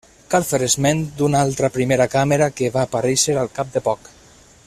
[0.33, 4.11] Cal fer esment d'una altra primera càmera que va aparèixer al cap de poc.